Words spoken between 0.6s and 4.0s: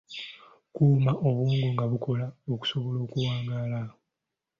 Kuuma obwongo nga bukola okusobola okuwangaala.